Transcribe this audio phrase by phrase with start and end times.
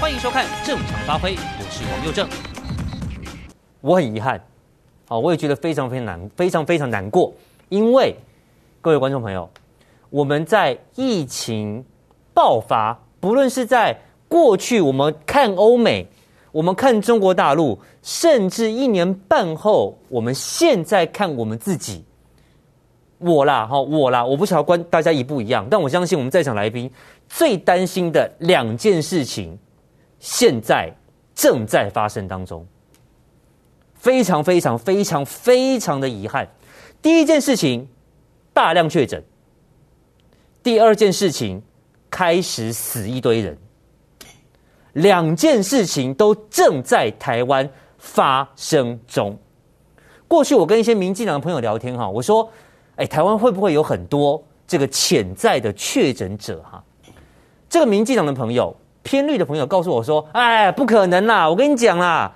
[0.00, 2.26] 欢迎收看《正常发挥》，我是王佑正。
[3.82, 4.42] 我很遗憾，
[5.08, 7.30] 啊，我也觉得非常非常难，非常非常难过，
[7.68, 8.16] 因为
[8.80, 9.46] 各位观众朋友，
[10.08, 11.84] 我们在疫情
[12.32, 13.94] 爆发，不论是在
[14.26, 16.06] 过去我们看欧美，
[16.50, 22.02] 我们看中国大陆，甚至一年半后，我们现在看我们自己。
[23.18, 26.90] 我啦，哈，我啦，我不晓得关大家一不一样，但我相信我们在场来宾
[27.28, 29.58] 最担心的两件事情，
[30.20, 30.94] 现在
[31.34, 32.64] 正在发生当中，
[33.94, 36.48] 非常非常非常非常的遗憾。
[37.02, 37.88] 第一件事情，
[38.52, 39.20] 大量确诊；
[40.62, 41.60] 第二件事情，
[42.08, 43.58] 开始死一堆人。
[44.92, 47.68] 两件事情都正在台湾
[47.98, 49.36] 发生中。
[50.28, 52.48] 过去我跟一些民进党的朋友聊天哈，我说。
[52.96, 56.62] 哎，台湾会不会有很多这个潜在的确诊者？
[56.70, 56.84] 哈，
[57.66, 61.48] 这个民进党的朋友、偏绿的朋友告诉我说：“哎，不可能啦！
[61.48, 62.32] 我跟你讲啦，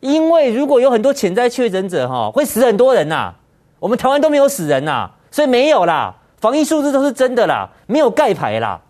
[0.00, 3.34] 因为如果有很多潜在确诊者，哈，会死很多人呐。
[3.78, 8.80] 我们台湾都没有死人呐，所以没有啦，防疫数字都是真的啦，没有盖牌啦。”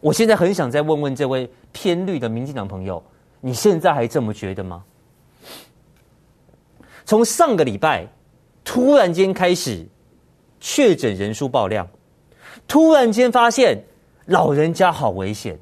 [0.00, 3.02] 我现在很想再问问这位偏绿的民进党朋友：
[3.40, 4.82] 你现在还这么觉得吗？
[7.04, 8.06] 从上个礼拜。
[8.66, 9.86] 突然间开始
[10.58, 11.86] 确诊人数爆量，
[12.66, 13.78] 突然间发现
[14.24, 15.58] 老人家好危险，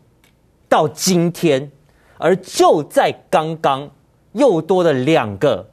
[0.73, 1.71] 到今天，
[2.17, 3.91] 而就在刚刚
[4.33, 5.69] 又多了两个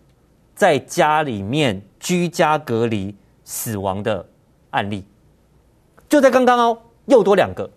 [0.54, 4.28] 在家里面居家隔离死亡的
[4.72, 5.06] 案例，
[6.10, 7.72] 就在刚刚哦，又多两个。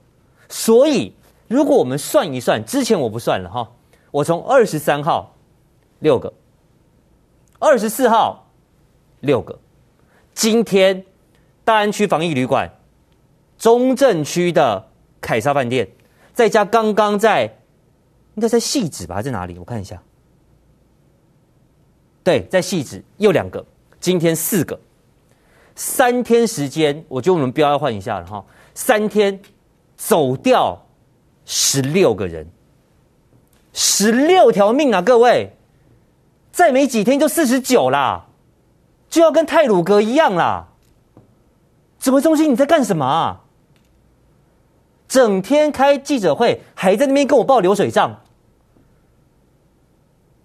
[0.49, 1.15] 所以
[1.47, 3.71] 如果我们算一算，之前我不算了哈，
[4.11, 5.33] 我从二十三号
[6.01, 6.33] 六个，
[7.61, 8.41] 二十四号。
[9.21, 9.57] 六个，
[10.35, 11.05] 今天
[11.63, 12.69] 大安区防疫旅馆、
[13.57, 14.89] 中正区的
[15.21, 15.89] 凯撒饭店，
[16.33, 17.45] 再加刚刚在
[18.35, 19.59] 应该在汐止吧，在哪里？
[19.59, 20.01] 我看一下。
[22.25, 23.65] 对，在汐止又两个，
[24.01, 24.79] 今天四个，
[25.75, 28.45] 三天时间，我觉得我们标要换一下了哈。
[28.75, 29.41] 三天
[29.97, 30.87] 走掉
[31.45, 32.47] 十六个人，
[33.73, 35.57] 十六条命啊，各位，
[36.51, 38.27] 再没几天就四十九啦。
[39.11, 40.69] 就要跟泰鲁阁一样啦！
[41.99, 43.42] 指挥中心你在干什么啊？
[45.13, 48.19] 整天开记者会，还在那边跟我报流水账。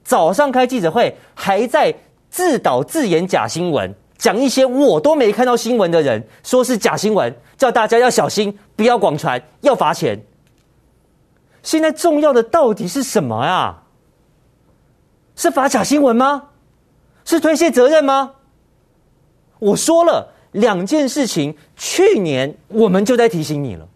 [0.04, 1.96] 早上开记者会，还在
[2.30, 10.22] 自导自演假新闻，讲一些我都没看到新闻的人说是假新闻，叫大家要小心，不要广传，要罚钱。
[11.64, 13.84] 现在重要的到底是什么呀？
[15.38, 16.50] 是罚假新闻吗？
[17.24, 18.34] 是推卸责任吗？
[19.60, 23.88] 我说了两件事情，去年我们就在提醒你了，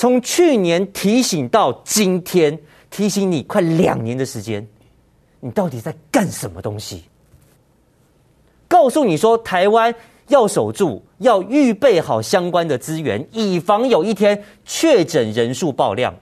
[0.00, 4.66] 从去年提醒到今天，提醒你快两年的时间，
[5.40, 7.04] 你到底在干什么东西？
[8.66, 9.94] 告诉你说，台湾
[10.28, 16.14] 要守住，要预备好相关的资源，以防有一天确诊人数爆量。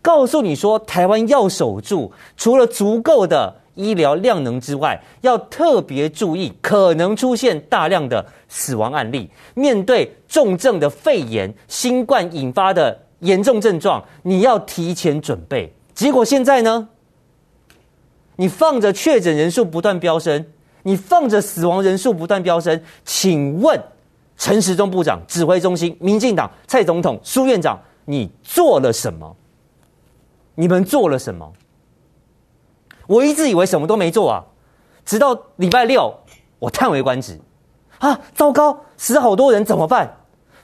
[0.00, 3.60] 告诉你说，台湾要守住，除了足够的。
[3.76, 9.30] 医疗量能之外，要特别注意可能出现大量的死亡案例。
[9.54, 15.72] 面对重症的肺炎、新冠引发的严重症状，你要提前准备。
[15.94, 16.88] 结果现在呢？
[18.38, 20.44] 你放着确诊人数不断飙升，
[20.82, 23.80] 你放着死亡人数不断飙升，请问
[24.36, 29.34] 陈时中部长、指挥中心、民进党蔡总统、苏院长，你做了什么？
[30.54, 31.50] 你们做了什么？
[33.06, 34.44] 我一直以为什么都没做啊，
[35.04, 36.12] 直到礼拜六，
[36.58, 37.38] 我叹为观止，
[37.98, 40.16] 啊，糟糕，死好多人怎么办？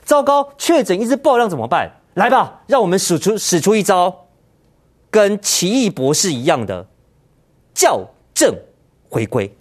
[0.03, 1.89] 糟糕，确诊一直爆量怎么办？
[2.15, 4.13] 来吧，让我们使出使出一招，
[5.09, 6.85] 跟奇异博士一样的
[7.73, 8.01] 校
[8.33, 8.53] 正
[9.09, 9.55] 回归。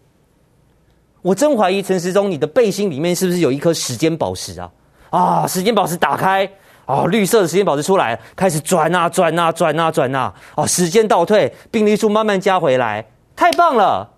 [1.22, 4.70] 我真怀疑陈时中，你的背心里面是不是有一颗时间宝石啊？
[5.10, 6.50] 啊，时间宝石打开。
[6.86, 10.34] 哦，绿色的时间宝石出来，开始转啊转啊转啊转啊！
[10.56, 13.06] 哦，时间倒退，病例数慢慢加回来，
[13.36, 14.08] 太棒了，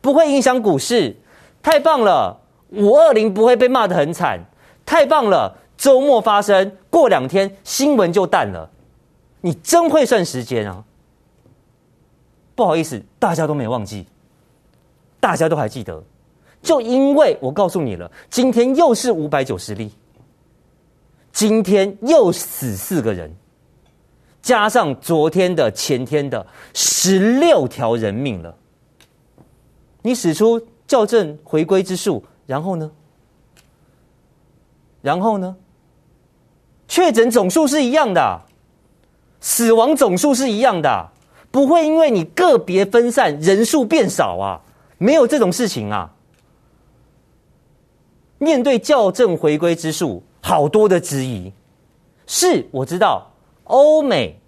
[0.00, 1.16] 不会影响股市，
[1.62, 2.40] 太棒了，
[2.70, 4.40] 五二零不会被骂得很惨，
[4.84, 8.68] 太棒了，周末发生，过两天新闻就淡了，
[9.40, 10.82] 你真会算时间啊！
[12.56, 14.04] 不好意思，大家都没忘记，
[15.20, 16.02] 大家都还记得，
[16.60, 19.92] 就因为我告诉你了，今天又是五百九十例。
[21.38, 23.32] 今天又死四个人，
[24.42, 26.44] 加上昨天的、前天的
[26.74, 28.56] 十六条人命了。
[30.02, 32.90] 你使出校正回归之术，然后呢？
[35.00, 35.54] 然后呢？
[36.88, 38.42] 确诊总数是一样的，
[39.38, 41.08] 死亡总数是一样的，
[41.52, 44.60] 不会因为你个别分散人数变少啊，
[44.98, 46.12] 没有这种事情啊。
[48.38, 51.52] 面对校正回归之术，好多的质疑。
[52.26, 53.30] 是，我知道，
[53.64, 54.38] 欧美、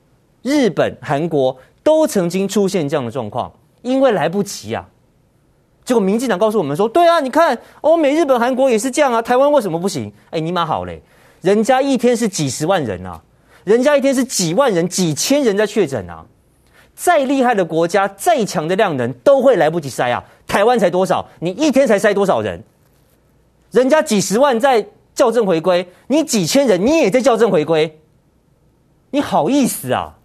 [0.43, 3.53] 日本、韩国都曾经出现这样的状况，
[3.83, 4.87] 因为来不及啊。
[5.85, 11.03] 结果民进党告诉我们说：“对啊，你看欧美、日本、韩国也是这样啊，台湾为什么不行？”哎，你妈好嘞，
[11.41, 13.21] 人家一天是几十万人啊，
[13.65, 16.25] 人家一天是几万人、几千人在确诊啊。
[16.95, 20.23] 再厉害的国家、再强的量能都会来不及筛啊。
[20.47, 21.27] 台湾才多少？
[21.39, 22.63] 你一天才筛多少人？
[23.71, 24.87] 人家几十万在
[25.21, 28.01] 校正回归，你几千人你也在校正回归，
[29.11, 30.17] 你好意思啊？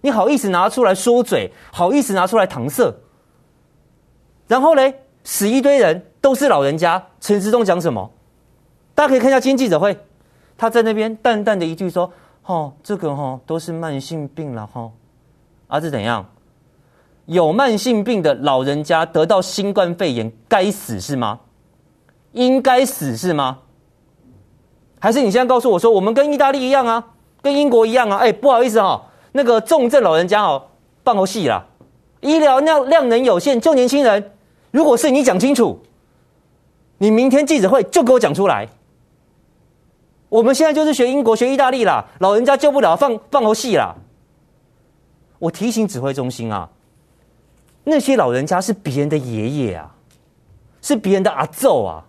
[0.00, 1.52] 你好意思拿出来说嘴？
[1.70, 2.94] 好意思拿出来搪塞？
[4.46, 7.04] 然后嘞，死一堆人都是老人家。
[7.20, 8.10] 陈时中讲什么？
[8.94, 9.98] 大家可以看一下今天记者会，
[10.56, 12.10] 他在那边淡淡的一句说
[12.46, 14.80] ：“哦，这个哈、哦、都是慢性病了哈。
[14.80, 14.92] 哦”
[15.68, 16.26] 啊，是怎样？
[17.26, 21.40] 有慢性病的老人家得到新冠肺炎该死是吗？
[22.32, 23.58] 应该死是吗？
[25.00, 28.16] 还是你现在告诉我说，我们跟意大利一样啊，跟英国一样啊？
[28.18, 30.60] 哎，不好意思哈、那个重症老人家哦，
[31.04, 31.64] 放游戏啦，
[32.20, 34.32] 医疗量量能有限，救年轻人。
[34.72, 35.80] 如果是你讲清楚，
[36.98, 38.68] 你明天记者会就给我讲出来。
[40.28, 43.94] 我们现在就是学英国、学意大利啦，老人家救不了，放放游戏啦。
[45.38, 46.68] 我提醒指挥中心啊，
[47.84, 49.94] 那些老人家是别人的爷爷啊，
[50.82, 52.04] 是别人的阿祖啊。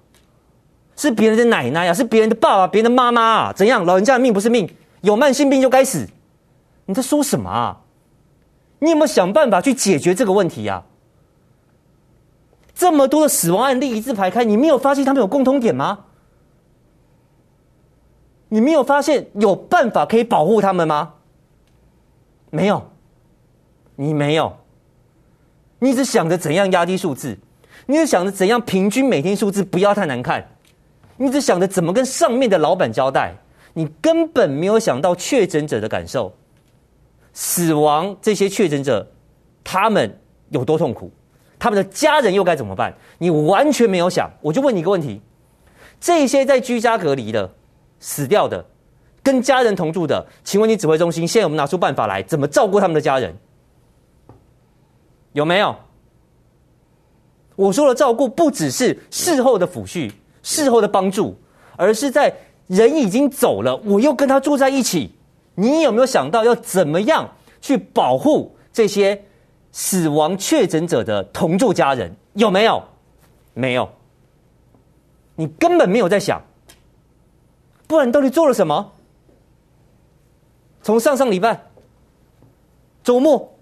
[0.99, 3.53] 是别人的奶奶呀、是别人的爸爸、别人的妈妈啊？
[3.53, 3.85] 怎样？
[3.85, 4.69] 老人家的命不是命，
[4.99, 6.05] 有慢性病就该死？
[6.87, 7.79] 你在说什么啊？
[8.79, 10.83] 你有没有想办法去解决这个问题呀、啊？
[12.75, 15.99] 这么多的死亡案例一字排开，你没有发现他们有共通点吗？
[18.49, 21.13] 你没有发现有办法可以保护他们吗？
[22.49, 22.91] 没有，
[23.95, 24.57] 你没有，
[25.79, 27.37] 你只想着怎样压低数字，
[27.85, 30.45] 你只想着怎样平均每天数字不要太难看。
[31.21, 33.35] 你只想着怎么跟上面的老板交代，
[33.73, 36.33] 你根本没有想到确诊者的感受，
[37.33, 39.05] 死亡这些确诊者，
[39.65, 40.17] 他们
[40.47, 41.11] 有多痛苦，
[41.59, 42.95] 他们的家人又该怎么办？
[43.17, 44.31] 你完全没有想。
[44.39, 45.21] 我就问你一个问题：
[45.99, 47.53] 这些在居家隔离的、
[47.99, 48.65] 死掉的、
[49.21, 53.35] 跟家人同住的，请问你指挥中心现在有没有拿出办法来，怎么照顾他们的家人？
[55.33, 55.75] 有没有？
[57.57, 60.09] 我说的照顾，不只是事后的抚恤。
[60.43, 61.37] 事后的帮助，
[61.75, 62.33] 而是在
[62.67, 65.11] 人已经走了，我又跟他住在一起。
[65.55, 67.29] 你有没有想到要怎么样
[67.61, 69.21] 去保护这些
[69.71, 72.15] 死亡确诊者的同住家人？
[72.33, 72.81] 有没有？
[73.53, 73.89] 没有。
[75.35, 76.41] 你根本没有在想，
[77.87, 78.93] 不然你到底做了什么？
[80.81, 81.61] 从上上礼拜
[83.03, 83.53] 周末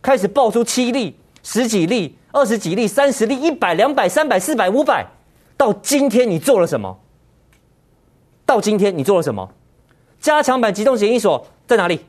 [0.00, 5.06] 开始爆出七例、十几例、二十几例、三十例、一百、两百、三百、四百、五百。
[5.56, 7.00] 到今天你做了什么？
[8.44, 9.50] 到今天你做了什么？
[10.20, 12.04] 加强版急动检疫所在哪里？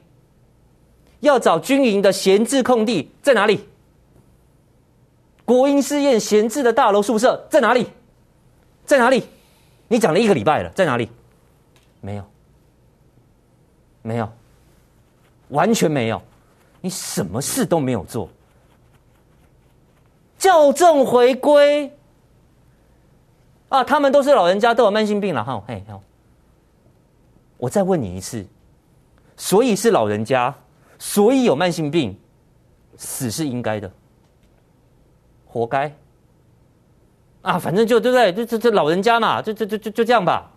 [1.22, 3.68] 要找军营的闲置空地在哪里？
[5.44, 7.88] 国营试验闲置的大楼宿舍在哪里？
[8.86, 9.24] 在哪里？
[9.88, 11.10] 你讲了一个礼拜了，在哪里？
[12.02, 12.24] 没有，
[14.02, 14.30] 没有，
[15.50, 16.22] 完全没有，
[16.82, 18.30] 你什么事都没有做。
[20.38, 21.92] 校正回归。
[23.70, 25.64] 啊，他们都是老人家，都有慢性病了哈。
[25.68, 26.02] 嘿，好，
[27.58, 28.46] 我再问你一次，
[29.36, 30.54] 所以是老人家，
[31.00, 32.18] 所以有慢性病，
[32.98, 33.92] 死是应该的，
[35.46, 35.94] 活该。
[37.42, 38.34] 啊，反正就对不对？
[38.34, 40.52] 就就就老人家嘛，就就就就就这样吧。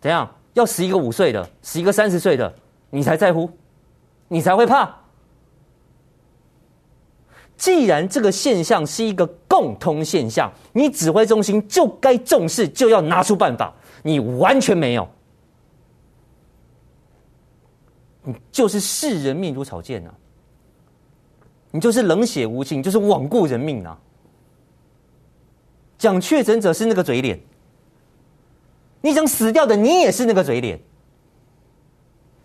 [0.00, 0.28] 怎样？
[0.54, 2.50] 要死一个五岁的，死一个三十岁的，
[2.88, 3.50] 你才在乎，
[4.28, 4.94] 你才会怕。
[7.56, 13.74] 既然这个现象是一个共通现象，你指挥中心就该重视，就要拿出办法。
[14.02, 15.08] 你完全没有，
[18.22, 20.10] 你就是视人命如草芥呐、
[21.70, 23.98] 你就是冷血无情，就是罔顾人命啊！
[25.98, 27.40] 讲确诊者是那个嘴脸，
[29.00, 30.78] 你讲死掉的你也是那个嘴脸。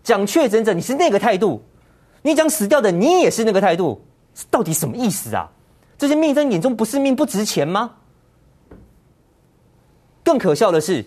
[0.03, 1.61] 讲确诊者你是那个态度，
[2.23, 4.01] 你讲死掉的你也是那个态度。
[4.49, 5.49] 到底什么意思啊？
[5.97, 7.91] 这些命在你眼中不是命，不值钱吗？
[10.23, 11.05] 更可笑的是，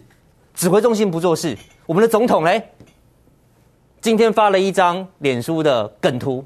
[0.54, 2.70] 指挥中心不做事，我们的总统嘞，
[4.00, 6.44] 今天发了一张脸书的梗图，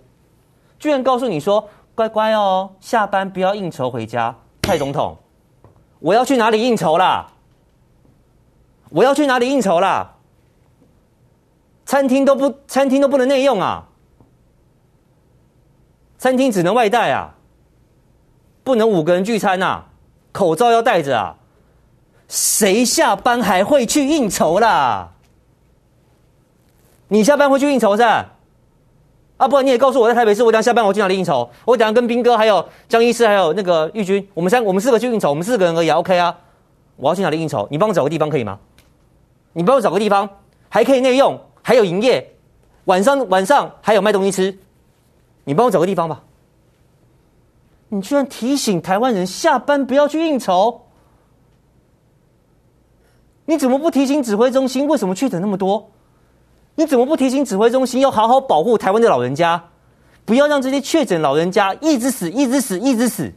[0.78, 5.16] 居然告诉你说：“乖乖哦，下班不要应酬回家。”蔡总统，
[5.98, 7.26] 我要去哪里应酬啦？
[8.90, 10.14] 我要去哪里应酬啦？
[11.86, 13.87] 餐厅都不餐厅都不能内用啊，
[16.18, 17.34] 餐厅只能外带啊，
[18.64, 19.86] 不能五个人聚餐啊，
[20.32, 21.36] 口罩要戴着啊，
[22.28, 25.12] 谁下班还会去应酬啦？
[27.06, 28.02] 你下班会去应酬是？
[28.02, 28.26] 啊，
[29.48, 31.48] 不然你也告诉我在台北市，我等下下班我去哪里应酬？
[31.64, 36.36] 我等下跟斌哥还有江医师还有那个玉军，我们三我们四个去应酬，我们四个人而已，OK 啊？
[36.96, 37.68] 我要去哪里应酬？
[37.70, 38.58] 你帮我找个地方可以吗？
[39.52, 40.28] 你帮我找个地方，
[40.68, 42.32] 还可以内用，还有营业，
[42.86, 44.58] 晚上晚上还有卖东西吃，
[45.48, 46.22] 你帮我找个地方吧。
[47.88, 50.82] 你居然提醒台湾人下班不要去应酬？
[53.46, 54.86] 你怎么不提醒指挥中心？
[54.86, 55.88] 为什么确诊那么多？
[56.74, 59.70] 你怎么不提醒指挥中心要好好保护台湾的老人家，
[60.26, 63.32] 不要让这些确诊老人家一直死、一直死、一直死？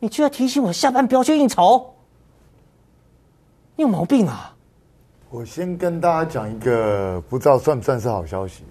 [0.00, 1.94] 你居然提醒我下班不要去应酬，
[3.76, 4.52] 你有毛病啊！
[5.30, 8.64] 我先跟大家讲一个，不知道算不算是好消息？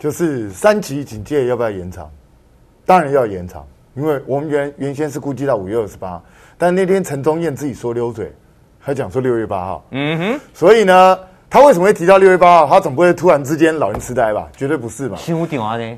[0.00, 2.10] 就是三级警戒要不要延长？
[2.86, 3.64] 当然要延长，
[3.94, 6.20] 因为我们原原先是估计到五月二十八，
[6.56, 8.32] 但那天陈宗彦自己说溜嘴，
[8.78, 9.84] 还讲说六月八号。
[9.90, 11.18] 嗯哼，所以呢？
[11.50, 12.66] 他为什么会提到六月八号？
[12.66, 14.48] 他总不会突然之间老人痴呆吧？
[14.56, 15.18] 绝对不是嘛！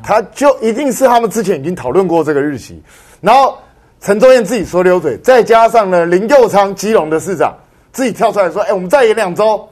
[0.02, 2.82] 他就一定是他们之前已经讨论过这个日期，
[3.20, 3.56] 然后
[4.00, 7.54] 陈宗彦自己说溜嘴，再加上呢林佑昌基隆的市长
[7.92, 9.68] 自己跳出来说：“哎，我们再延两周。”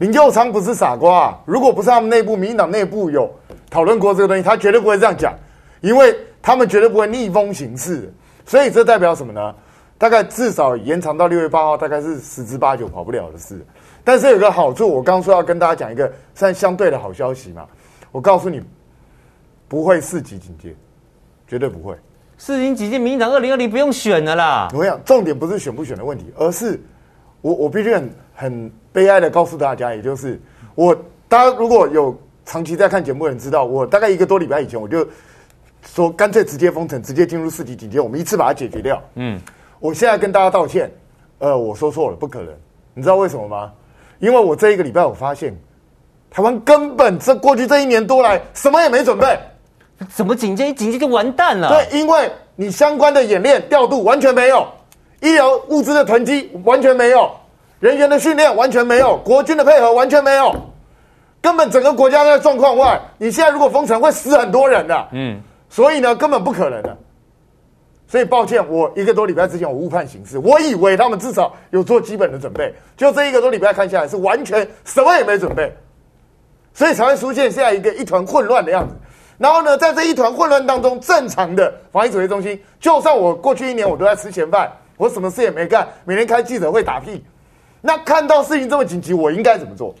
[0.00, 1.38] 林佑昌不是傻瓜啊！
[1.44, 3.30] 如果不是他们内部民进党内部有
[3.68, 5.34] 讨论过这个东西，他绝对不会这样讲，
[5.82, 8.10] 因为他们绝对不会逆风行事。
[8.46, 9.54] 所以这代表什么呢？
[9.98, 13.62] 大概至少延长到六月八号，大概是十之八九跑不了的事。
[14.02, 17.66] 但是有个好处，我刚刚说要跟大家讲一个算相对的好消息嘛。
[18.10, 18.58] 我告诉你，
[19.68, 20.74] 不会四级警戒，
[21.46, 21.94] 绝对不会。
[22.38, 24.70] 四级警戒，民进党二零二零不用选了啦。
[24.72, 26.80] 我跟你讲，重点不是选不选的问题，而是
[27.40, 30.40] 我我必须很很悲哀的告诉大家，也就是
[30.74, 30.94] 我
[31.28, 35.06] 大家如果有长期在看节目的人知道，我大概一个多礼拜以前我就
[35.86, 39.02] 说，干脆直接封城，直接进入四级警戒，我们一次把它解决掉。
[39.14, 39.40] 嗯，
[39.78, 40.90] 我现在跟大家道歉，
[41.38, 42.52] 呃，我说错了，不可能。
[42.92, 43.72] 你知道为什么吗？
[44.18, 45.56] 因为我这一个礼拜，我发现
[46.30, 49.38] 台湾根本这过去这一年多来什么也没准备，
[50.14, 51.68] 怎么警戒一警戒就完蛋了？
[51.68, 54.66] 对，因为你相关的演练调度完全没有，
[55.20, 57.30] 医疗物资的囤积完全没有，
[57.78, 60.54] 人员的训练完全没有，国军的配合完全没有，
[61.40, 63.00] 根本整个国家在状况外。
[63.18, 66.96] 你现在如果封城会死很多人的，嗯，所以呢根本不可能的。
[68.08, 75.72] 所以抱歉，我一个多礼拜之前我误判形势，我以为他们至少有做基本的准备，就这一个多礼拜看下来是完全什么也没准备，
[76.74, 78.96] 所以才会出现现在一个一团混乱的样子。
[79.38, 87.24] 然后呢，在这一团混乱当中，正常的防疫指挥中心，就算我过去一年我都在吃闲饭，我什么事也没干，每天开记者会打屁，
[87.80, 89.94] 那看到事情这么紧急，我应该怎么做？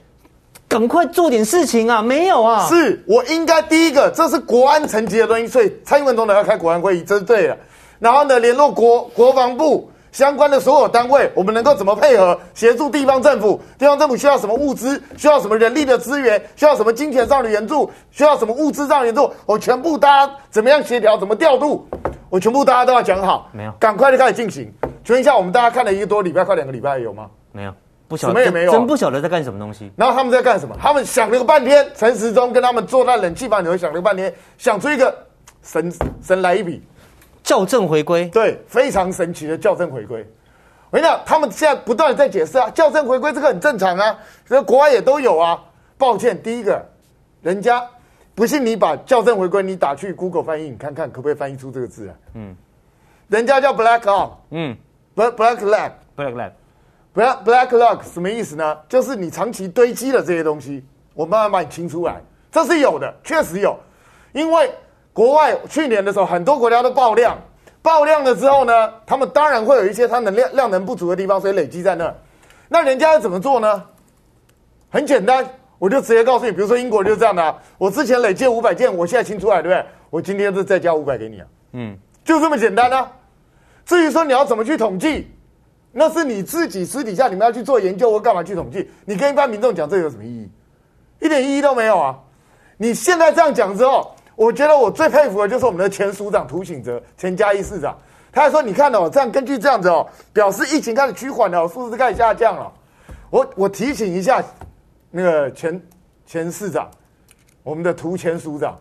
[0.68, 2.02] 赶快做点事情啊！
[2.02, 7.56] 没有啊，是我应该第一个，这是国安层级的东西，所以蔡英文总统要开国安会议，这是对的。
[7.98, 13.58] 然后呢，联络国国防部相关的所有单位，我们能够怎么配合协助地方政府？
[13.78, 15.02] 地方政府需要什么物资？
[15.16, 16.38] 需要什么人力的资源？
[16.56, 17.90] 需要什么金钱上的援助？
[18.10, 19.32] 需要什么物资上的援助？
[19.46, 21.16] 我全部大家怎么样协调？
[21.16, 21.88] 怎么调度？
[22.30, 23.50] 我全部大家都要讲好。
[23.52, 24.72] 没有，赶快就开始进行。
[25.04, 27.28] 请问一下，我们大家看了一个多礼拜，快两个礼拜有吗？
[27.52, 27.74] 没有，
[28.06, 29.90] 不晓得，什么也没有，真不晓得在干什么东西。
[29.96, 30.76] 然后他们在干什么？
[30.80, 35.12] 他们想了个半天，陈时中跟他们坐在冷气房里头想了个半天，想出一个
[35.62, 36.82] 神神来一笔。
[37.42, 40.24] 校正回归，对，非常神奇的校正回归。
[40.90, 45.58] 我跟你讲，他们现在不断在解释啊，校正回归这个很正常啊，这国外也都有啊。
[45.98, 46.80] 抱歉，第一个，
[47.42, 47.82] 人家
[48.34, 52.14] 不信你把校正回归你打去 Google 翻译，你看看可不可以翻译出这个字来。
[52.34, 52.56] 嗯，
[53.28, 54.76] 人家叫 Black Hawk，嗯
[55.14, 58.78] ，Black Black Lag，Black Black Lag 什么意思呢？
[58.88, 60.84] 就是你长期堆积了这些东西，
[61.14, 62.20] 我慢慢把你清出来，
[62.50, 63.78] 这是有的，确实有，
[64.32, 64.70] 因为。
[65.12, 67.36] 国外去年的时候，很多国家都爆量，
[67.82, 72.14] 爆量了之后呢，他们当然会有一些它能量量能不足的地方，所以累积在那。
[72.68, 73.84] 那人家要怎么做呢？
[74.88, 75.44] 很简单，
[75.80, 79.84] 我就直接告诉你，比如说英国就是这样的啊，我之前累计五百件，我现在清出来，对不对？
[80.10, 83.10] 我今天就再加五百给你啊，嗯，就这么简单啊。
[83.84, 85.28] 至于说你要怎么去统计，
[85.90, 90.48] 那是你自己私底下你们要去做研究或干嘛去统计，你跟一般民众讲这有什么意义？
[91.18, 92.16] 一点意义都没有啊！
[92.76, 94.14] 你现在这样讲之后。
[94.36, 97.94] 我觉得我最佩服的就是我们的前署长涂醒哲，前嘉义市长，
[98.32, 102.72] 他还说：“你看哦，这样根据这样子哦，表示疫情开始趋缓了，数字开始下降了。”
[103.28, 104.42] 我我提醒一下
[105.10, 105.82] 那个前
[106.24, 106.90] 前市长，
[107.62, 108.78] 我们的涂前署长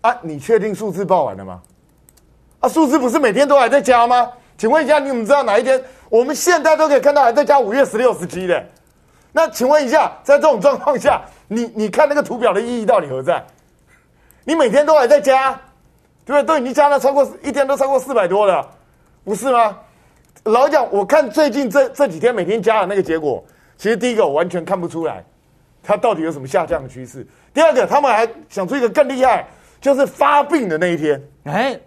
[0.00, 1.60] 啊，你确定数字报完了吗？
[2.60, 4.32] 啊，数字不是每天都还在加吗？
[4.56, 5.82] 请问一下，你们知道哪一天？
[6.08, 8.64] 我们现在都可以看到还在加五月十六、十七的，
[9.32, 13.44] 那请问一下，在这种状况下，你你看那个图表的意义到底何在？
[14.44, 15.52] 你每天都还在加，
[16.24, 16.42] 对不对？
[16.44, 18.68] 都已经加了超过一天都超过四百多了，
[19.24, 19.78] 不是吗？
[20.44, 23.44] 老实讲，我看最近这这几天每天加的那个结果，
[23.76, 25.24] 其实第一个我完全看不出来，
[25.82, 27.26] 它到底有什么下降的趋势。
[27.52, 29.46] 第二个，他们还想出一个更厉害，
[29.80, 31.78] 就是发病的那一天，哎，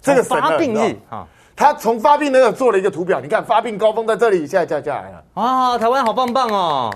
[0.00, 1.26] 这个发病日啊，
[1.56, 5.24] 他从发病那个做了一个图表，你看发病高峰在这里，现在降下来了。
[5.34, 6.90] 啊，台湾好棒棒哦！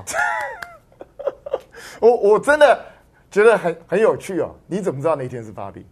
[2.00, 2.78] 我我真的
[3.30, 4.54] 觉得很很有趣哦。
[4.66, 5.84] 你怎么知道那一天是发病？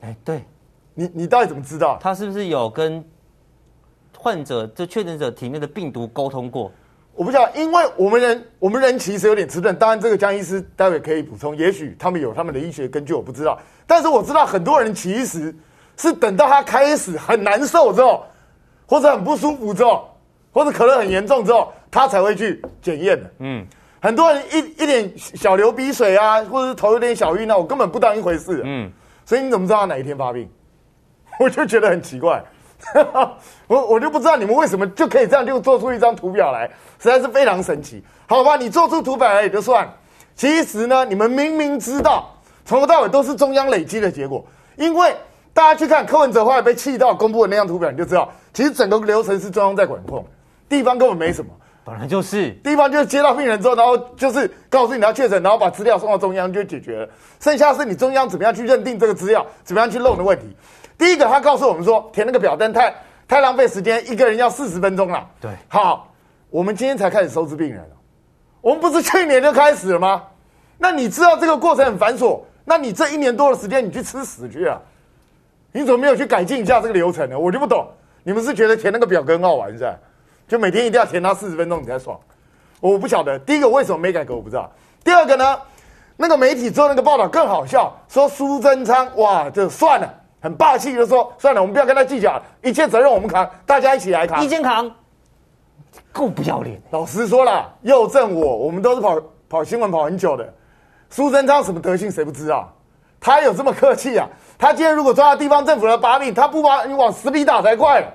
[0.00, 0.44] 哎，对，
[0.94, 1.98] 你你到底怎么知道？
[2.00, 3.04] 他是不是有跟
[4.16, 6.72] 患者就确诊者体内的病毒沟通过？
[7.16, 9.74] 我不知道，因为我们人我们人其实有点迟钝。
[9.76, 13.58] 当然，这个江医师待会可以补充，也许他们有他们的医学根据，我不知道。
[13.86, 15.54] 但是我知道很多人其实
[15.96, 18.24] 是等到他开始很难受之后，
[18.86, 20.08] 或者很不舒服之后，
[20.52, 23.30] 或者可能很严重之后，他才会去检验的。
[23.38, 23.66] 嗯，
[24.00, 28.60] 很多人一一点小流鼻水啊，或者是头有点小晕啊，我根本不当一回事。
[28.62, 28.92] 嗯，
[29.24, 30.46] 所以你怎么知道他哪一天发病？
[31.40, 32.44] 我就觉得很奇怪。
[33.66, 36.66] 我我就不知道你们为什么就可以这样就做出一张图表来，
[36.98, 38.02] 实在是非常神奇。
[38.26, 39.88] 好吧，你做出图表来也就算。
[40.34, 42.32] 其实呢，你们明明知道
[42.64, 44.44] 从头到尾都是中央累积的结果，
[44.76, 45.14] 因为
[45.52, 50.24] 大家去看柯文哲后来被气到公布的那张图表，你就知道，其实整个流程是中央在管控，
[50.68, 51.50] 地方根本没什么。
[51.84, 57.08] 本来就是，地方就是接到病人之后，然后就是告诉你要确诊，然后把资料送到中央就解决了。
[57.38, 60.56] 剩下是你中央怎么样去认定这个资料，怎么样去弄的问题。
[60.98, 62.94] 第一个，他告诉我们说，填那个表单太
[63.28, 65.28] 太浪费时间，一个人要四十分钟了。
[65.40, 66.08] 对，好，
[66.48, 67.96] 我们今天才开始收治病人了，
[68.60, 70.22] 我们不是去年就开始了吗？
[70.78, 74.80] 那你知道这个过程很繁琐，那你这一年多的时间，你去吃屎去啊？
[75.72, 77.38] 你怎么没有去改进一下这个流程呢？
[77.38, 77.86] 我就不懂，
[78.22, 79.94] 你们是觉得填那个表格很好玩是吧？
[80.48, 82.18] 就每天一定要填它四十分钟你才爽？
[82.80, 84.70] 我不晓得，第一个为什么没改革我不知道，
[85.04, 85.58] 第二个呢，
[86.16, 90.14] 那个媒体做那个报道更好笑，说苏贞昌哇，就算了。
[90.46, 94.88] 很霸气的说：“算了，我们不要跟他计较，一切责任我们扛，大家一起来扛。”一肩扛，
[96.12, 96.80] 够不要脸。
[96.90, 100.54] 老实说了，佑正我，我们都是跑跑新闻跑很久的。
[101.10, 102.72] 苏贞昌什么德性，谁不知道？
[103.18, 104.28] 他有这么客气啊？
[104.56, 108.06] 他今天如果抓到地方政府的把柄，他不把你往死里打才怪。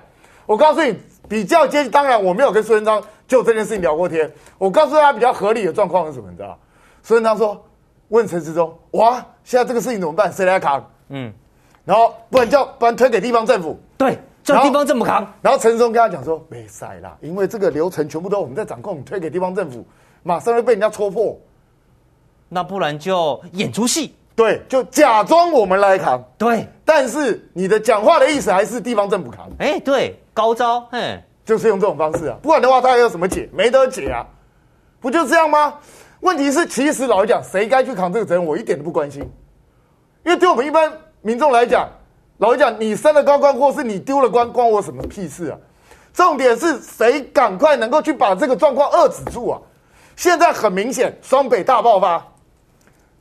[0.45, 4.31] 我告诉你，比较接近，当然我没有跟苏贞昌就这件事情聊过天。
[4.57, 6.29] 我告诉他比较合理的状况是什么？
[6.31, 6.57] 你知道？
[7.03, 7.61] 苏贞昌说
[8.07, 10.31] ：“问陈志忠，哇，现在这个事情怎么办？
[10.31, 11.33] 谁来扛？”嗯。
[11.91, 15.29] 然后不然叫不然推给地方政府，对，叫地方政府扛。
[15.41, 19.85] 然后陈松跟他讲说没塞啦，因为这个流程全部都我们在掌控，你推给地方政府，
[20.23, 21.37] 马上会被人家戳破。
[22.47, 26.65] 那不然就演出戏，对，就假装我们来扛，对。
[26.85, 32.37] 但是你的讲话的意思还是地方政府扛，哎，对，高招，嘿，就是用这种方式啊。
[32.41, 33.49] 不然的话，他还有什么解？
[33.51, 34.25] 没得解啊，
[35.01, 35.73] 不就这样吗？
[36.21, 39.21] 问题是，其实老实讲，谁该去扛这个责任，我一点都不关心，
[40.23, 40.89] 因为对我们一般。
[41.21, 41.87] 民众来讲，
[42.37, 45.57] 老实讲，你升了高官或是你丢了官，关我什么屁事啊？
[46.13, 49.59] 重点是谁赶快能够去把这个状况遏制住啊？
[50.15, 52.25] 现在很明显，双北大爆发，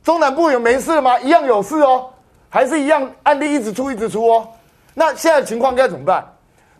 [0.03, 1.19] 中南部有没事吗？
[1.19, 2.09] 一样有事哦，
[2.49, 4.47] 还是一样案例一直出一直出哦。
[4.93, 6.25] 那现在情况该怎么办？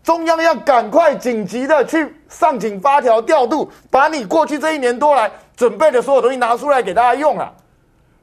[0.04, 7.54] 中央要赶快紧急的去上紧发条调度，把你过去这一年多来准备的所有东西拿出来给大家用啊，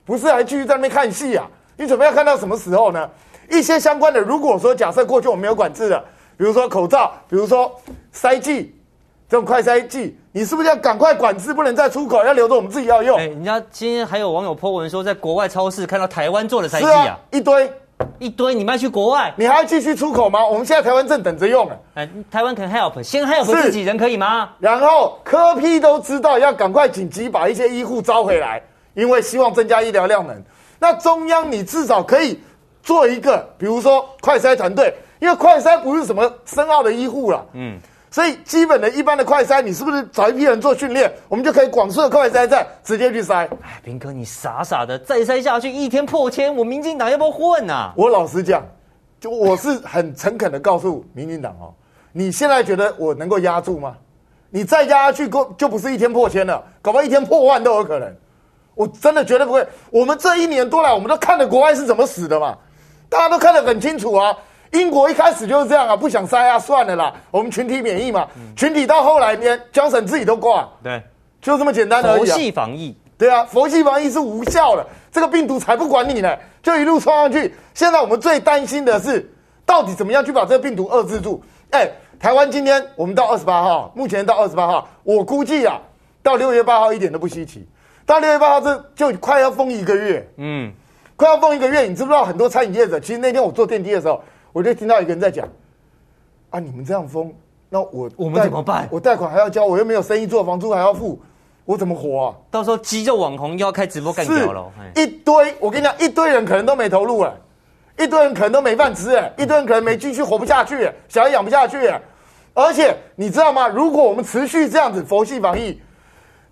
[0.04, 1.48] 不是还继续在那边看戏啊？
[1.78, 3.08] 你准备要看到什么时候呢？
[3.48, 5.98] 一些相关的，如果说假设过去我们没有管制的，
[6.36, 7.72] 比如说口罩，比如说
[8.10, 8.74] 塞剂，
[9.28, 13.16] 这种快塞剂，你是不是要赶快管制，不能再出口，要留着我们自己要用？
[13.16, 17.72] 哎，人家今天还有网友 po 文说，在国外超市看到台湾做的塞剂啊，啊，一堆
[18.18, 20.44] 一堆，你们要去国外，你还要继续出口吗？
[20.44, 21.76] 我们现在台湾正等着用呢。
[21.94, 24.50] 哎，台湾 can help，先 help 自己人可以吗？
[24.58, 28.60] 然后科批都知道要赶快紧急把一些医护招回来，
[28.94, 30.42] 因为希望增加医疗量能。
[30.78, 32.40] 那中央，你至少可以
[32.82, 37.78] 做一个，比如说快筛团队，因为快筛不是什么深奥的医护了，嗯，
[38.10, 43.48] 所以基本的一般的快筛，你是不是找一批人做训练，我们就可以广设快筛站，直接去筛？
[43.62, 47.92] 哎，斌哥，你傻傻的再筛下去，一天破千，我民进党要不要混啊？
[47.96, 48.64] 我老实讲，
[49.20, 51.74] 就我是很诚恳的告诉民进党哦，
[52.12, 53.96] 你现在觉得我能够压住吗？
[54.50, 58.14] 你再压下去，过就不是一天破千了，搞不好一天破万都有可能。
[58.78, 59.66] 我真的绝对不会。
[59.90, 62.56] 我们这一年多来，我们都看了国外是怎么死的嘛，
[63.08, 64.32] 大家都看得很清楚啊。
[64.70, 68.28] 英国一开始就是这样啊，不想塞啊，算了啦，我们群体免疫嘛。
[68.54, 70.68] 群体到后来，连江省自己都挂。
[70.80, 71.02] 对，
[71.42, 72.18] 就这么简单而已。
[72.20, 72.96] 佛系防疫。
[73.18, 77.52] 对啊，佛系防疫是无效的，这个病毒才不管你呢，就一路冲上去。
[77.74, 79.28] 现在我们最担心的是，
[79.66, 81.42] 到底怎么样去把这个病毒遏制住？
[81.70, 85.80] 哎，台湾今天我们到二十八号，目前到二十八号，我估计啊。
[86.22, 87.66] 到六月八号一点都不稀奇。
[88.08, 90.72] 到六月八号这就快要封一个月，嗯，
[91.14, 92.98] 快要封一个月，你知不知道很多餐饮业者？
[92.98, 95.46] 其实那天我坐电梯的时候，我就听到一个人在讲：
[96.48, 97.30] 啊，你们这样封，
[97.68, 98.88] 那我我们怎么办？
[98.90, 101.20] 我贷款还要交，我又没有生意做，房租还要付，
[101.66, 102.34] 我怎么活啊？
[102.50, 107.38] 到时候肌肉网红又要开直播干掉了，一堆，我跟你讲，一堆人可能都没投入了。
[107.98, 111.92] 一堆人可能都没饭吃，哎，一堆人可能没继续活不下去，小孩养不下去，
[112.54, 113.68] 而且你知道吗？
[113.68, 115.78] 如果我们持续这样子佛系防疫，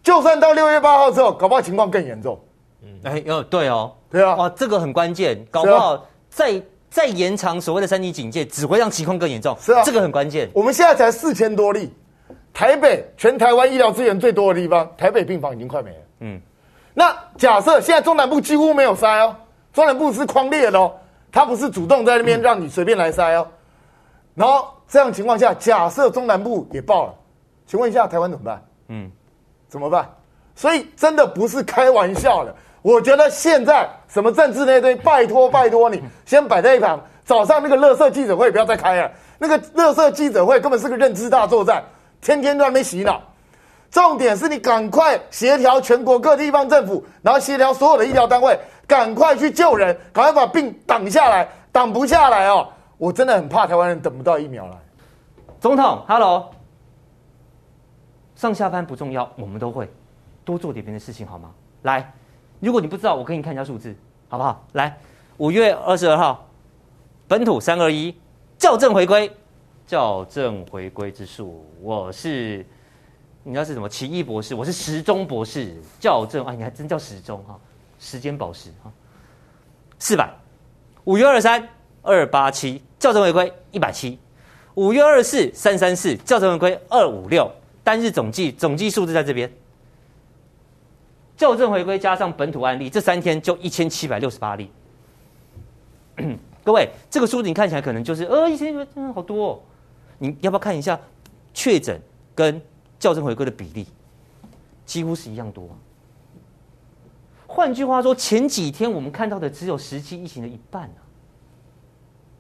[0.07, 2.39] 就算到六月八号之后，搞不好情况更严重。
[2.81, 9.57] 嗯，哎，哦，对哦，对啊，哇，这个很关键，搞不好再再延长所谓的三级警戒，只会让情况更严重。
[9.61, 10.49] 是啊，这个很关键。
[10.55, 11.93] 我们现在才四千多例，
[12.55, 15.97] 台北全台湾医疗资源最多的地方，台北病房已经快没了。
[16.21, 16.41] 嗯，
[16.95, 19.35] 那假设现在中南部几乎没有塞哦，
[19.73, 20.93] 中南部是框列的哦。
[21.33, 23.49] 他不是主动在那边让你随便来塞哦，
[24.37, 27.15] 然后这样情况下，假设中南部也爆了，
[27.67, 28.63] 请问一下台湾怎么办？
[28.89, 29.11] 嗯，
[29.69, 30.09] 怎么办？
[30.55, 32.55] 所以真的不是开玩笑的。
[32.83, 37.01] 我觉得现在什么政治那堆，拜托拜托你先摆在一旁。
[37.25, 41.83] 早上那个垃圾记者会不要再开了，那个垃圾记者会根本是个认知大作战，
[42.21, 43.21] 天天在那边洗脑。
[43.91, 48.59] 重点是你赶快协调全国各地方政府，然后协调所有的医疗单位。
[48.89, 52.69] 赶快去救人，赶快把病挡下来，挡不下来哦！
[52.99, 54.77] 我真的很怕台湾人等不到疫苗来。
[55.61, 56.51] 总统，Hello，
[58.37, 59.91] 上下班不重要，我们都会
[60.45, 61.51] 多做点别的事情好吗？
[61.83, 62.13] 来，
[62.61, 63.93] 如果你不知道，我给你看一下数字，
[64.29, 64.65] 好不好？
[64.75, 64.97] 来，
[65.39, 66.47] 五月二十二号，
[67.27, 68.15] 本土三二一，
[68.59, 69.35] 校正回归，
[69.87, 72.65] 校正回归之数，我是，
[73.43, 73.89] 你知道是什么？
[73.89, 77.59] 奇异博士，我是时钟博士，校正，哎，你还真叫时钟哈。
[77.99, 78.93] 时间宝石哈，
[79.99, 80.31] 四百，
[81.05, 81.67] 五月二三
[82.03, 84.19] 二八七校正回归一百七，
[84.75, 87.51] 五月二四三三四校正回归二五六，
[87.87, 89.49] 单日总计总计数字在这边，
[91.37, 94.69] 校正回归加上本土案例，这三天就一千七百六十八例。
[96.65, 99.61] 各位，这个数字你看起来可能就是呃一千真的好多哦，
[100.19, 100.99] 你要不要看一下
[101.55, 102.01] 确诊
[102.35, 102.61] 跟
[102.99, 103.87] 校正回归的比例，
[104.85, 105.69] 几乎是一样多。
[107.47, 111.01] 换句话说，前几天我们看到的只有实际疫情的一半啊！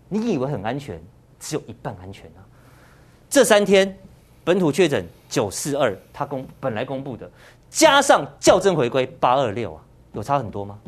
[0.08, 1.00] 你以为很安全，
[1.38, 2.42] 只有一半安全啊！
[3.30, 3.96] 这三天
[4.42, 7.30] 本土确诊九四二，他公本来公布的，
[7.70, 10.78] 加上校正回归八二六啊，有差很多吗？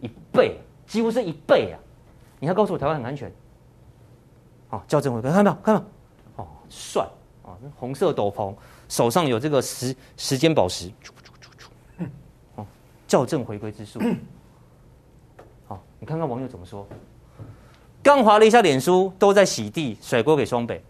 [0.00, 1.78] 一倍，几乎是一倍啊！
[2.38, 3.32] 你要告诉我台湾很安全？
[4.68, 5.62] 好，校正回归看到没有？
[5.64, 5.86] 看到没
[6.36, 6.44] 有？
[6.44, 7.08] 哦，帅
[7.42, 7.56] 啊！
[7.76, 8.54] 红色斗篷，
[8.88, 10.90] 手上有这个时时间宝石。
[12.56, 12.66] 哦
[13.08, 14.00] 校正回归之数，
[15.68, 16.84] 好，你看看网友怎么说。
[18.02, 20.82] 刚滑了一下脸书，都在洗地甩锅给双北，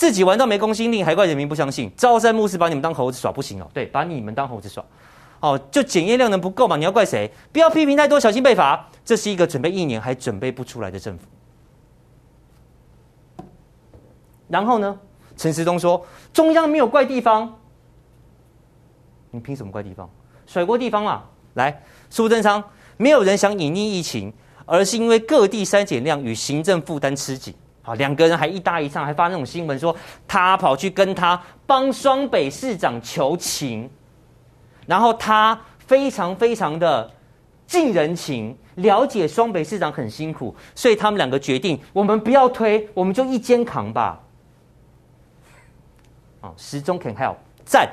[0.00, 1.92] 自己玩到没公信力，还怪人民不相信。
[1.94, 4.82] 朝三暮四把你们当猴子耍不行哦，对，把你们当猴子耍。
[5.40, 6.74] 哦，就检验量能不够嘛？
[6.74, 7.30] 你要怪谁？
[7.52, 8.88] 不要批评太多，小心被罚。
[9.04, 11.26] 这是一个准备一年还准备不出来的政府。
[14.48, 14.98] 然后呢？
[15.36, 17.58] 陈时中说中央没有怪地方，
[19.30, 20.08] 你凭什么怪地方？
[20.46, 21.28] 甩锅地方啊！
[21.52, 22.64] 来，苏贞昌，
[22.96, 24.32] 没有人想隐匿疫情，
[24.64, 27.54] 而是因为各地筛检量与行政负担吃紧。
[27.82, 29.96] 好，两个人还一搭一唱，还发那种新闻说
[30.28, 33.88] 他跑去跟他帮双北市长求情，
[34.86, 37.10] 然后他非常非常的
[37.66, 44.20] 近人情，了解双北市长很辛苦，所以他们两个决定，我们不要推，我们就一肩扛吧。
[46.42, 47.88] 啊，时中 can help，赞，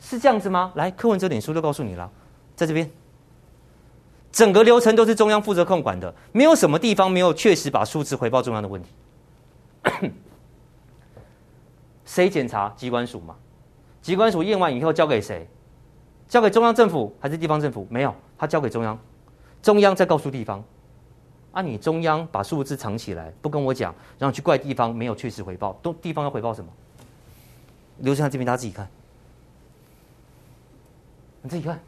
[0.00, 0.72] 是这样子吗？
[0.76, 2.10] 来，柯文哲脸书都告诉你了。
[2.54, 2.90] 在这边，
[4.30, 8.88] 整个流程都是中央负责控管的，没有什么地方没有确实把数字回报中央的问题。
[12.04, 12.68] 谁检查？
[12.76, 13.36] 机关署嘛？
[14.00, 15.48] 机关署验完以后交给谁？
[16.28, 17.86] 交给中央政府还是地方政府？
[17.90, 18.98] 没有，他交给中央，
[19.62, 20.62] 中央再告诉地方。
[21.52, 26.70] 啊，你中央把数字藏起来，不跟我讲，然后去怪地方没有确实回报，都地方要回报什么？
[27.98, 28.88] 流程在这边，大家自己看，
[31.42, 31.80] 你自己看。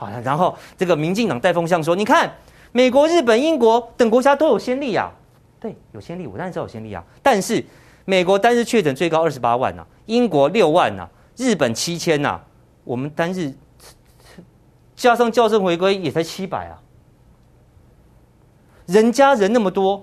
[0.00, 2.32] 好，然后这个民进党带风向说：“你看，
[2.72, 5.12] 美国、日本、英国等国家都有先例啊，
[5.60, 7.04] 对，有先例，我当然知道有先例啊。
[7.22, 7.62] 但是
[8.06, 12.40] 美国单日确诊最高二十八万呐、啊，英国六万呐、啊，日本七千呐，
[12.82, 13.52] 我们单日
[14.96, 16.80] 加上校正回归也才七百啊，
[18.86, 20.02] 人家人那么多，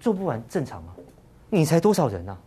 [0.00, 0.96] 做不完正常啊，
[1.50, 2.38] 你才多少人啊？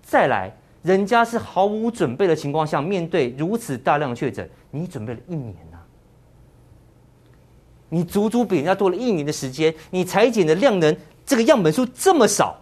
[0.00, 0.50] 再来。”
[0.84, 5.78] 人家是毫无准备的情况下面对如此大量确诊，你准备了一年呐、
[7.88, 10.94] 你足足比人家多了一年的时间，你裁剪的量能
[11.24, 12.60] 这个样本数这么少，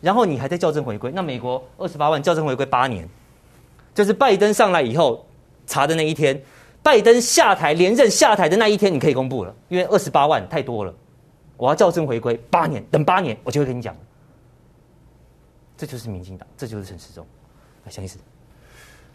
[0.00, 3.04] 然后你还在校正回归，那美国二十八万校正回归八年，
[3.92, 5.26] 就是拜登上来以后
[5.66, 6.40] 查的那一天，
[6.84, 10.94] 拜登下台连任下台的那一天，你可以公布了，因为二十八万太多了，
[11.56, 13.92] 我要校正回归八年，等八年我就会跟你讲。
[15.76, 17.26] 这就是民进党，这就是陈时中。
[17.86, 18.18] 来，想意思。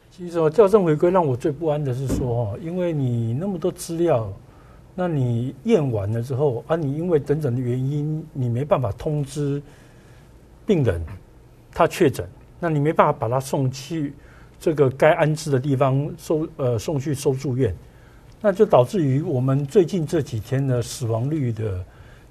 [0.09, 4.31] 其实校正回归让我最不安的是说，哦，因为你那么多资料，
[4.95, 9.61] 那你验完了之后啊，你因为等等的原因，你没办法通知
[10.65, 11.01] 病人
[11.71, 12.27] 他确诊，
[12.59, 14.13] 那你没办法把他送去
[14.59, 17.75] 这个该安置的地方收呃送去收住院，
[18.41, 21.83] 那就导致于我们最近这几天的死亡率的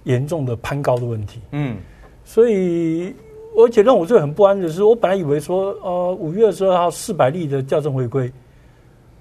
[0.05, 1.41] 严重的攀高的问题。
[1.53, 1.77] 嗯，
[2.25, 3.15] 所以。
[3.57, 8.33] 而且让我最很不安的是，我本来以为说，呃，五月二十二号四百例的校正回归，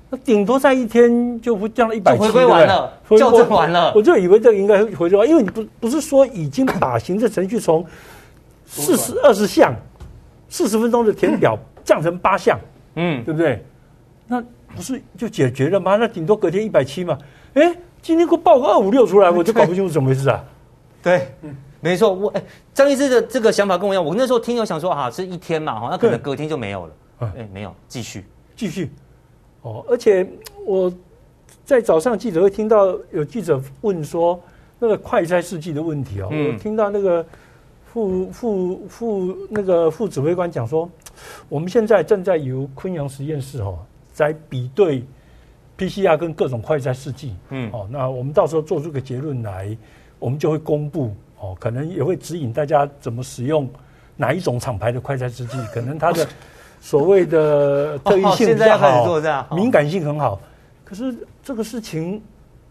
[0.09, 7.85] 那顶多在一天就会降到一百七，回归完了，校正完了，我就以为这个应该回归完，因为你不不是说已经把行政程序从
[8.65, 9.73] 四十二十项
[10.47, 12.59] 四十分钟的填表降成八项，
[12.95, 13.63] 嗯，对不对？
[14.27, 14.41] 那
[14.75, 15.95] 不是就解决了吗？
[15.95, 17.17] 那顶多隔天一百七嘛。
[17.55, 20.43] 哎，今天给我报个二五六出来，我就搞不清楚怎么回事啊。
[21.01, 21.55] 对，嗯。
[21.81, 24.03] 没错，我哎，张医师的这个想法跟我一样。
[24.03, 26.93] 我那时候听，有想说啊，是一天嘛，哈，那可能隔天就没有了。
[27.19, 28.91] 哎，没有，继续，继续。
[29.61, 30.27] 哦，而且
[30.65, 30.91] 我
[31.63, 34.39] 在早上记者会听到有记者问说
[34.77, 37.25] 那个快筛试剂的问题哦，我听到那个
[37.85, 40.89] 副副副那个副指挥官讲说，
[41.47, 43.79] 我们现在正在由昆阳实验室哦
[44.11, 45.03] 在比对
[45.77, 47.35] PCR 跟各种快筛试剂。
[47.49, 49.77] 嗯，哦，那我们到时候做出个结论来，
[50.19, 51.13] 我们就会公布。
[51.39, 53.69] 哦，可能也会指引大家怎么使用
[54.17, 56.27] 哪一种厂牌的快筛试剂，可能它的
[56.81, 60.39] 所谓的特异性比较好，敏感性很好。
[60.83, 62.21] 可是这个事情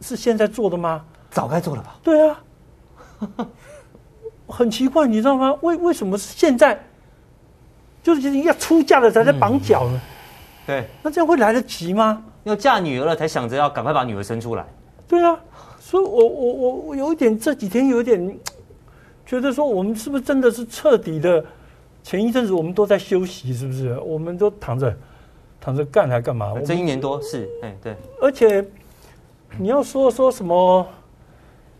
[0.03, 1.03] 是现在做的吗？
[1.31, 1.97] 早该做了吧？
[2.03, 2.41] 对啊，
[4.47, 5.57] 很奇怪，你知道吗？
[5.63, 6.79] 为为什么是现在？
[8.03, 10.01] 就是要出嫁了才在绑脚呢？
[10.67, 12.23] 对，那这样会来得及吗？
[12.45, 14.65] 要嫁女儿了才想着要赶快把女儿生出来？
[15.07, 15.39] 对啊，
[15.81, 18.39] 所以我我我我有一点这几天有一点。
[19.29, 21.45] 觉得说我们是不是真的是彻底的？
[22.03, 23.95] 前一阵子我们都在休息，是不是？
[24.01, 24.97] 我们都躺着
[25.61, 26.55] 躺着干还干嘛？
[26.65, 27.95] 这一年多是哎对。
[28.23, 28.65] 而且
[29.59, 30.87] 你要说说什么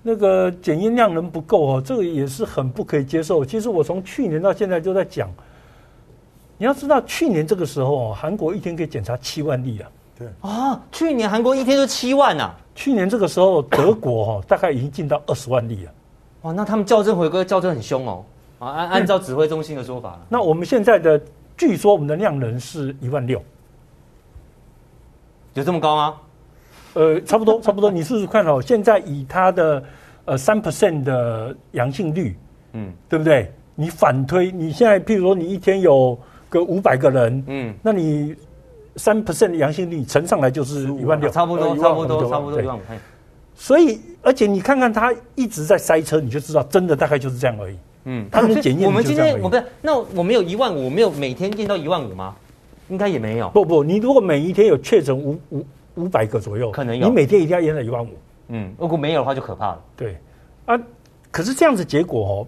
[0.03, 3.43] 那个检验量能不够哦，这个也是很不可以接受。
[3.43, 5.31] 其实我从去年到现在就在讲，
[6.59, 9.89] 你要知道去年这个时候韩国一天可以检查七万例啊。
[10.19, 12.55] 对啊，去年韩国一天就七万呐。
[12.75, 15.93] 去年这个时候德国哈大概已经进到二十万例了。
[16.49, 18.25] 哇，那他们校正回归校正很凶哦，
[18.59, 21.21] 啊，按按照指挥中心的说法，嗯，那我们现在的
[21.57, 23.43] 据说我们的量能是一万六，
[25.53, 26.15] 有这么高吗？
[26.95, 27.91] 呃，差不多，差不多。
[27.91, 29.85] 你试试看哦，现在以它的
[30.25, 32.35] 呃三 percent 的阳性率，
[32.73, 33.53] 嗯，对不对？
[33.75, 38.35] 你反推，你现在譬如说你一天有个五百个人，嗯，那你
[38.97, 42.81] 三 percent 的阳性率乘上来就是一万六，差不多，差不多，差不多一万五。
[43.61, 47.77] 所以，而且你看看他一直在塞车，你就知道真的大概就是这样而已。
[48.05, 48.89] 嗯，他们检验。
[48.89, 52.37] 我们今天我不是，那我们有一万五，我没有每天验到一万五吗？
[52.89, 53.51] 应该也没有。
[53.51, 55.67] 不不，你如果每一天有确诊五五
[55.97, 57.09] 五百个左右，可能有。
[57.09, 58.11] 你每天一定要验到一万五。
[58.47, 59.85] 嗯，如果没有的话就可怕了。
[59.97, 60.17] 对，
[60.65, 60.79] 啊，
[61.33, 62.47] 可是这样子结果哦，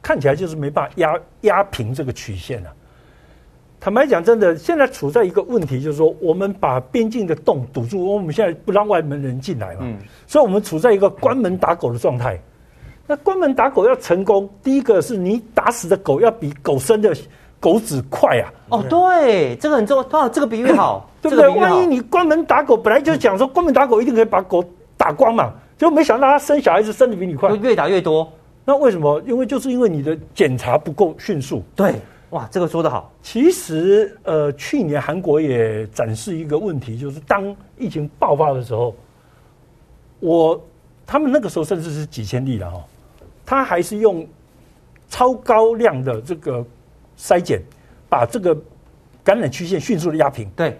[0.00, 2.72] 看起来就是没办法压压平这个曲线啊。
[3.78, 12.40] 坦白讲，真的，现在处在一个问题，就是说，我们把边境的洞堵住，我们现在不让外门人进来嘛，嗯，所以我们处在一个关门打狗的状态。
[13.06, 17.14] 那关门打狗要成功，第一个是你打死的狗要比狗生的
[17.60, 18.52] 狗子快啊。
[18.70, 21.48] 哦，对，这个很重要，这个比喻好， 对不对？
[21.48, 24.64] 万一你关门打狗，本来就讲说关门打狗一定可以把狗
[24.96, 28.28] 打光嘛，就没想到它生小孩子生的比你快，越打越多。
[28.64, 29.22] 那为什么？
[29.26, 31.62] 因为就是因为你的检查不够迅速。
[31.76, 31.94] 对。
[32.36, 33.10] 哇，这个说得好。
[33.22, 38.94] 其实，呃，去年韩国也展示一个问题，就是当疫情爆发的时候，
[40.20, 40.62] 我
[41.06, 42.84] 他们那个时候甚至是几千例了哈，
[43.46, 44.26] 他还是用
[45.08, 46.62] 超高量的这个
[47.16, 47.62] 筛检，
[48.06, 48.54] 把这个
[49.24, 50.46] 感染曲线迅速的压平。
[50.54, 50.78] 对，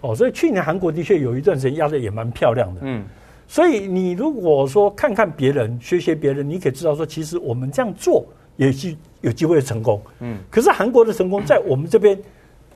[0.00, 2.80] 哦，所以去年韩国的确有一段时间压的也蛮漂亮的。
[2.84, 3.04] 嗯，
[3.46, 8.24] 所以你如果说看看别人，学学别人，你可以知道说，其实我们这样做
[8.56, 8.96] 也是。
[9.22, 12.16] 有机会成功，嗯，可是韩国的成功在我们这边，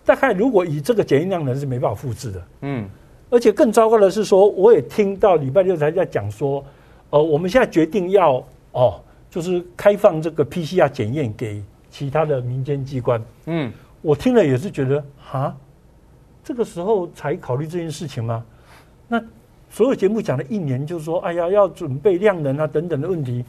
[0.04, 2.88] 大概如果以这个检验量能是没办法复制的，嗯，
[3.28, 6.64] 而且更糟糕的是说，我也听到礼拜六才在讲说，
[7.10, 13.70] 呃，我们现在决定要哦，就是开放这个 PCR 检验给其他的民间机关，嗯，
[14.02, 15.54] 我听了也是觉得啊，
[16.42, 18.44] 这个时候才考虑这件事情吗？
[19.06, 19.22] 那
[19.70, 23.44] 所有节目讲了一年，就是说，哎呀，要准备量能啊等等的问题。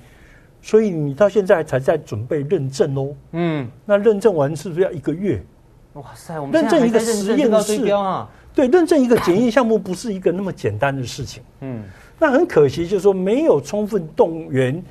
[0.61, 5.43] 所以你到现在才在准备认证哦，嗯，那认证完是不是要一个月？
[5.93, 11.43] 哇塞，我们认证一个实验室啊，对，认证一个检验项目不是一个那么简单的事情。
[11.61, 11.83] 嗯，
[12.19, 14.81] 那很可惜，就是说没有充分动员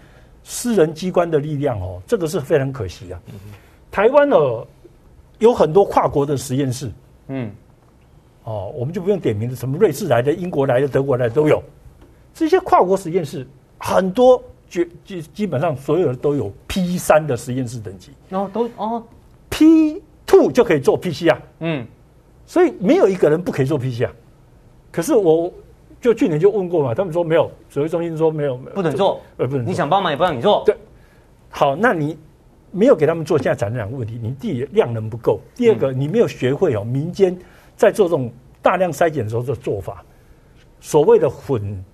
[0.42, 3.20] 私人机关的力量哦，这个是非常可惜啊。
[3.32, 3.38] 嗯、
[3.90, 4.66] 台湾哦，
[5.38, 6.90] 有很多跨国的实验室，
[7.28, 7.50] 嗯，
[8.44, 11.62] 哦，我们就不用点名了，什么瑞士来的、英国来的、德国来的都有。
[12.34, 13.46] 这些跨国实验室
[13.78, 19.02] 很多，基基基本上所有的都有 P 三的实验室等级，然后都哦。
[19.50, 21.84] P two 就可以做 PCR，嗯，
[22.46, 24.08] 所以没有一个人不可以做 PCR。
[24.92, 25.52] 可是我
[26.00, 30.62] 就去年就问过嘛，他们说没有，指挥中心说没有，不能做，呃，不能，你想帮忙也不让你做。
[30.64, 30.76] 对，
[31.50, 32.16] 好，那你
[32.70, 37.36] 没有给他们做，现在产生两个问题：你第一量能不够，第二个你没有学会哦，民间
[37.76, 40.04] 在做这种大量筛检的时候的做法，
[40.80, 41.84] 所谓的混。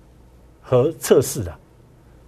[0.69, 1.59] 合测试的，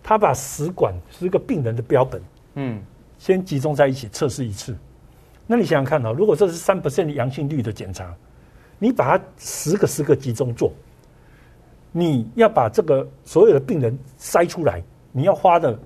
[0.09, 2.19] 他把食管是一个病人的标本，
[2.55, 2.81] 嗯，
[3.19, 4.75] 先集中在一起测试一次。
[5.45, 8.11] 那你想想看啊，如果这是三 percent 的阳性率的检查，
[8.79, 10.73] 你把它十个十个集中做，
[11.91, 15.77] 你要把这个所有的病人筛出来，你要花的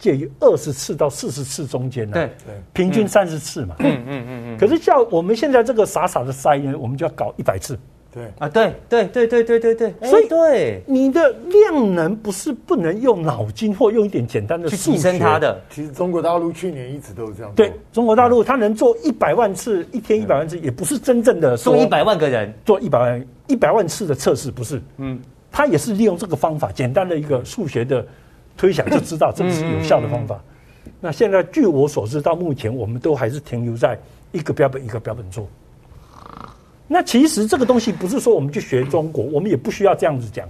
[0.00, 4.58] 介于二十次到四十次中间呢，对对，平均三十次嘛，嗯嗯嗯嗯。
[4.58, 7.78] 可是像我们现在这个傻傻的筛呢，我们就要搞一百次。
[8.12, 15.60] 对啊，对对对对对对对，所以对你的量能不是不能用脑筋或用一点简单的去提升它的。
[15.70, 17.52] 其实中国大陆去年一直都是这样。
[17.54, 24.82] 对，中国大陆它能做一百万次，一天一百万次，也不是真正的做一百万个人做一百万一百万次的测试，不是。
[24.96, 25.20] 嗯，
[25.52, 28.04] 它也是利用这个方法，简单的一个数学的
[28.56, 30.42] 推想就知道这个是有效的方法。
[31.00, 33.96] 那现在据我所知，到目前我们都还是停留在
[34.32, 35.46] 一个标本一个标本做。
[36.92, 40.44] 那其实这个东西不是说我们去学中国，我们也不需要这样子讲，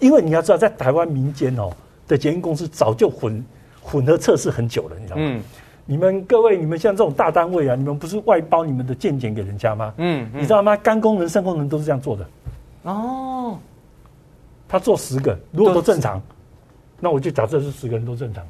[0.00, 1.70] 因为你要知道，在台湾民间哦
[2.08, 3.44] 的检验公司早就混
[3.82, 5.22] 混合测试很久了，你知道吗？
[5.22, 5.42] 嗯。
[5.84, 9.92] 你们各位，你们像这种大单位啊，你们不是外包你们的健检给人家吗？
[9.98, 10.26] 嗯。
[10.32, 10.74] 你知道吗？
[10.78, 12.26] 肝功能、肾功能都是这样做的。
[12.84, 13.58] 哦。
[14.66, 16.22] 他做十个，如果都正常，
[17.00, 18.42] 那我就假设是十个人都正常，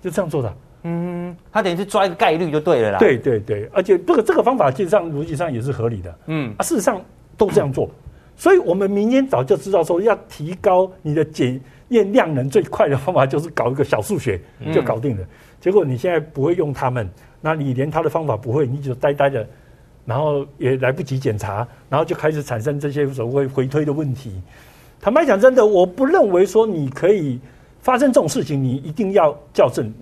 [0.00, 0.50] 就这样做的。
[0.84, 2.98] 嗯，他等于是抓一个概率就对了啦。
[2.98, 6.18] 对对对，而且这个这个方法其实上逻辑上也是合理的。
[6.26, 7.00] 嗯啊，事实上
[7.36, 7.88] 都这样做，
[8.36, 14.40] 所以我们民间早就知道说要提高你的检验量能，最快的方法就是搞一个小数学
[14.72, 15.24] 就搞定了。
[15.60, 17.08] 结果你现在不会用他们，
[17.40, 19.46] 那你连他的方法不会，你就呆呆的，
[20.04, 24.32] 然后也来不及检查，然后就开始产生这些所谓回推的问题。
[25.00, 27.38] 坦白讲，真的，我不认为说你可以
[27.80, 29.92] 发生这种事情，你一定要校正。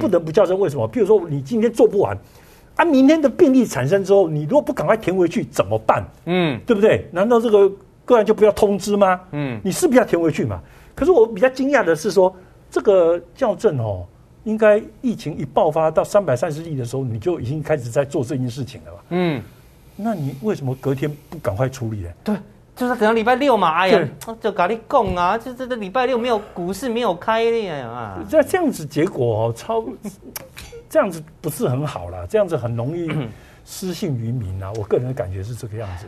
[0.00, 0.88] 不得不校正，为什么？
[0.90, 2.16] 譬如说，你今天做不完，
[2.74, 6.04] 啊，明天的病例产生之后，你如果不赶快填回去，怎么办？
[6.24, 7.06] 嗯，对不对？
[7.12, 7.70] 难道这个
[8.04, 9.20] 个案就不要通知吗？
[9.32, 10.60] 嗯，你是不是要填回去嘛？
[10.94, 12.34] 可是我比较惊讶的是说，
[12.70, 14.04] 这个校正哦，
[14.44, 18.98] 应该疫情一爆发到三百三十例的时候，你就已经开始在做这件事情了吧？
[19.10, 19.42] 嗯，
[19.94, 22.08] 那你为什么隔天不赶快处理呢？
[22.24, 22.36] 对。
[22.76, 24.08] 就是可能礼拜六嘛，哎呀，
[24.38, 29.82] 就跟你供啊，就这这礼拜六没有股市没有开的呀啊，这这样子结果哦，超
[30.90, 33.10] 这样子不是很好啦，这样子很容易
[33.64, 36.06] 失信于民啊，我个人的感觉是这个样子。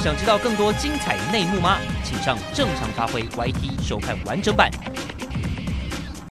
[0.00, 1.78] 想知道更多精彩内幕吗？
[2.02, 4.70] 请上正常发挥 YT 收看完整版。